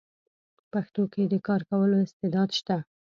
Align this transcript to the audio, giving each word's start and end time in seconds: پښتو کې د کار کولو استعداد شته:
پښتو 0.71 1.01
کې 1.13 1.21
د 1.31 1.33
کار 1.47 1.61
کولو 1.69 1.97
استعداد 2.05 2.49
شته: 2.59 2.77